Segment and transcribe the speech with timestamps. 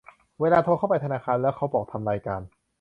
[0.41, 2.41] เวลาโทรเข้าไปธนาคารแล้วเขาบอก "ทำรายการ"